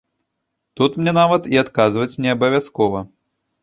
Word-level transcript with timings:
Тут 0.81 0.95
мне 1.03 1.13
нават 1.19 1.43
і 1.53 1.63
адказваць 1.65 2.11
не 2.27 2.37
абавязкова. 2.39 3.09